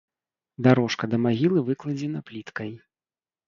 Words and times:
Дарожка 0.67 1.09
да 1.11 1.21
магілы 1.27 1.65
выкладзена 1.69 2.19
пліткай. 2.33 2.77